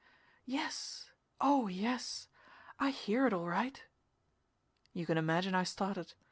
"Yes. 0.47 1.11
Oh 1.39 1.67
yes! 1.67 2.27
I 2.79 2.89
hear 2.89 3.27
it 3.27 3.33
all 3.33 3.45
right!" 3.45 3.79
You 4.93 5.05
can 5.05 5.19
imagine 5.19 5.53
I 5.53 5.63
started. 5.63 6.15